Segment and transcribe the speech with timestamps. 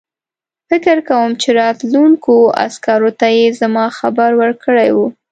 [0.69, 5.07] فکر کوم چې راتلونکو عسکرو ته یې زما خبر ورکړی وو.